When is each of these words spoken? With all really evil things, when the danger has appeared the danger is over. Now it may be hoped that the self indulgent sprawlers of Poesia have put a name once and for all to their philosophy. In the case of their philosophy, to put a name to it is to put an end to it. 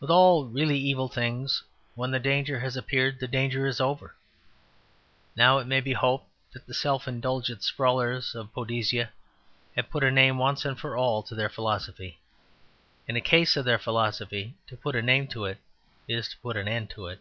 With 0.00 0.10
all 0.10 0.46
really 0.48 0.76
evil 0.76 1.06
things, 1.06 1.62
when 1.94 2.10
the 2.10 2.18
danger 2.18 2.58
has 2.58 2.76
appeared 2.76 3.20
the 3.20 3.28
danger 3.28 3.68
is 3.68 3.80
over. 3.80 4.16
Now 5.36 5.58
it 5.58 5.66
may 5.68 5.80
be 5.80 5.92
hoped 5.92 6.26
that 6.52 6.66
the 6.66 6.74
self 6.74 7.06
indulgent 7.06 7.62
sprawlers 7.62 8.34
of 8.34 8.52
Poesia 8.52 9.10
have 9.76 9.88
put 9.88 10.02
a 10.02 10.10
name 10.10 10.38
once 10.38 10.64
and 10.64 10.76
for 10.76 10.96
all 10.96 11.22
to 11.22 11.36
their 11.36 11.48
philosophy. 11.48 12.18
In 13.06 13.14
the 13.14 13.20
case 13.20 13.56
of 13.56 13.64
their 13.64 13.78
philosophy, 13.78 14.56
to 14.66 14.76
put 14.76 14.96
a 14.96 15.02
name 15.02 15.28
to 15.28 15.44
it 15.44 15.58
is 16.08 16.28
to 16.30 16.36
put 16.38 16.56
an 16.56 16.66
end 16.66 16.90
to 16.90 17.06
it. 17.06 17.20